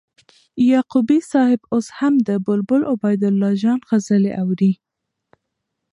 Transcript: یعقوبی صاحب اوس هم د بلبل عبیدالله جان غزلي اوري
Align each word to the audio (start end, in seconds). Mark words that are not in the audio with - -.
یعقوبی 0.71 1.19
صاحب 1.31 1.61
اوس 1.73 1.87
هم 1.97 2.13
د 2.27 2.29
بلبل 2.45 2.81
عبیدالله 2.93 3.51
جان 3.63 3.79
غزلي 3.89 4.31
اوري 4.41 4.73